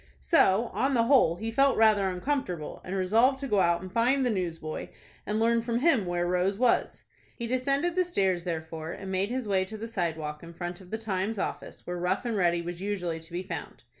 [0.19, 4.25] So, on the whole, he felt rather uncomfortable, and resolved to go out and find
[4.25, 4.87] the newsboy,
[5.27, 7.03] and learn from him where Rose was.
[7.35, 10.89] He descended the stairs, therefore, and made his way to the sidewalk in front of
[10.89, 13.83] the "Times" office, where Rough and Ready was usually to be found.